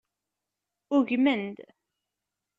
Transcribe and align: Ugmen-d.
Ugmen-d. 0.95 1.57